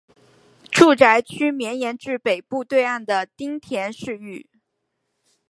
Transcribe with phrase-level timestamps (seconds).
[0.71, 4.49] 住宅区绵延至北部对岸的町田市域。